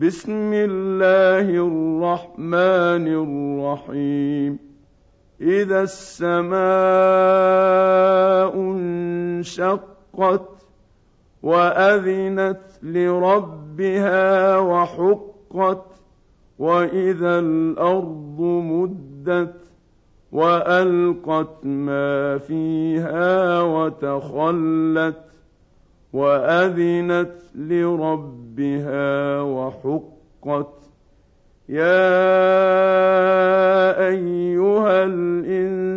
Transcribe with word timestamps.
بسم 0.00 0.52
الله 0.54 1.48
الرحمن 1.50 3.06
الرحيم. 3.08 4.58
إذا 5.40 5.82
السماء 5.82 6.62
انشقت 8.54 10.48
وأذنت 11.42 12.60
لربها 12.82 14.58
وحقت 14.58 15.84
وإذا 16.58 17.38
الأرض 17.38 18.40
مدت 18.40 19.54
وألقت 20.32 21.66
ما 21.66 22.38
فيها 22.38 23.62
وتخلت 23.62 25.16
وأذنت 26.12 27.34
لربها 27.54 29.40
وحقت 29.40 30.74
يا 31.68 32.08
أيها 34.08 35.04
الإنسان 35.04 35.88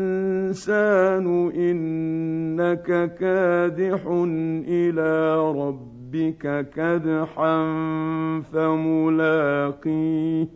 إنك 1.55 3.15
كادح 3.15 4.01
إلى 4.67 5.37
ربك 5.51 6.69
كدحا 6.75 7.63
فملاقيه. 8.53 10.47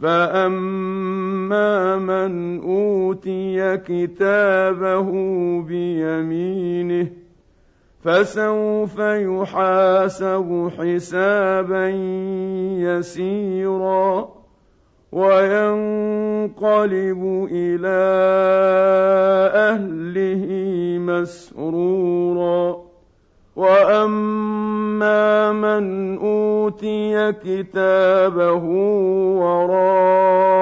فأما 0.00 1.68
من 1.96 2.60
أوتي 2.60 3.76
كتابه 3.76 5.10
بيمينه 5.62 7.10
فسوف 8.08 8.98
يحاسب 8.98 10.70
حسابا 10.78 11.88
يسيرا 12.88 14.28
وينقلب 15.12 16.68
إلى 17.52 18.00
أهله 19.54 20.44
مسرورا 20.98 22.78
وأما 23.56 25.52
من 25.52 26.18
أوتي 26.18 27.32
كتابه 27.32 28.64
وراء 29.42 30.56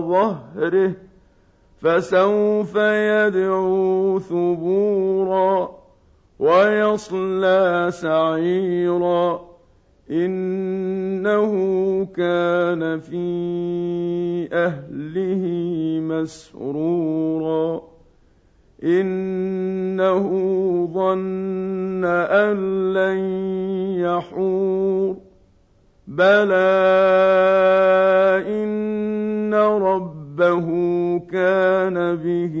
ظهره 0.00 0.92
فسوف 1.82 2.76
يدعو 2.76 4.18
ثبورا 4.18 4.81
ويصلى 6.38 7.88
سعيرا 7.90 9.52
إنه 10.10 11.52
كان 12.04 13.00
في 13.00 13.28
أهله 14.52 15.42
مسرورا 16.00 17.82
إنه 18.84 20.28
ظن 20.94 22.04
أن 22.04 22.92
لن 22.92 23.18
يحور 23.98 25.16
بلى 26.08 26.72
إن 28.48 29.54
ربه 29.54 30.68
كان 31.18 32.16
به 32.16 32.56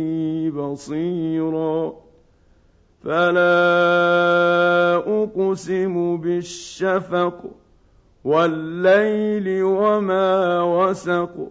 بصيرا 0.56 1.92
فلا 3.04 4.96
أقسم 4.96 6.16
بالشفق 6.16 7.44
والليل 8.24 9.62
وما 9.62 10.62
وسق 10.62 11.48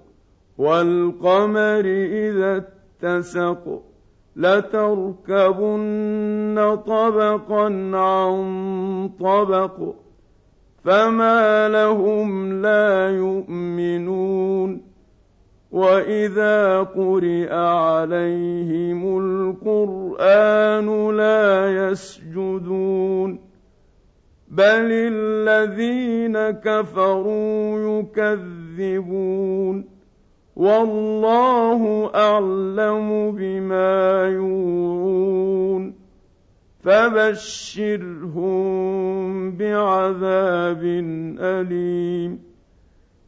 والقمر 0.57 1.85
إذا 2.25 2.63
اتسق 3.03 3.81
لتركبن 4.35 5.75
طبقا 6.87 7.65
عن 7.93 9.09
طبق 9.19 9.95
فما 10.83 11.69
لهم 11.69 12.61
لا 12.61 13.09
يؤمنون 13.09 14.90
واذا 15.71 16.79
قرئ 16.83 17.53
عليهم 17.53 19.17
القران 19.17 20.87
لا 21.17 21.71
يسجدون 21.71 23.39
بل 24.51 24.91
الذين 24.91 26.37
كفروا 26.51 27.99
يكذبون 27.99 29.85
والله 30.55 32.11
اعلم 32.15 33.31
بما 33.31 34.23
يوعون 34.27 35.93
فبشرهم 36.83 38.51
بعذاب 39.51 40.83
اليم 41.39 42.50